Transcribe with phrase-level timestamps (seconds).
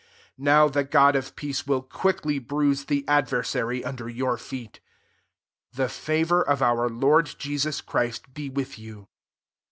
[0.37, 4.79] 20' Now the God of peace will quickly bruise the adversary under your feet.
[5.73, 9.09] The favour of our Lord Je sus Christ be with you.